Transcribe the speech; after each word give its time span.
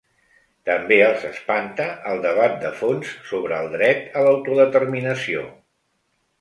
També 0.69 0.95
els 1.07 1.25
espanta 1.31 1.87
el 2.13 2.23
debat 2.25 2.57
de 2.65 2.73
fons 2.81 3.13
sobre 3.29 3.61
el 3.67 3.71
dret 3.77 4.03
a 4.23 4.27
l’autodeterminació. 4.29 5.49